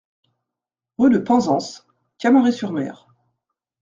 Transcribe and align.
Rue 0.97 1.11
de 1.11 1.19
Penzance, 1.19 1.85
Camaret-sur-Mer 2.17 3.07